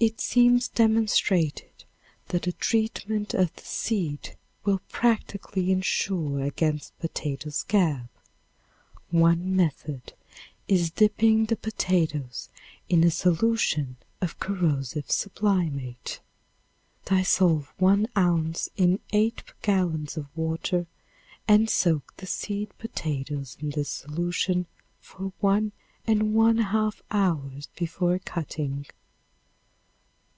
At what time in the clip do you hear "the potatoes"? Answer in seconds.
11.44-12.48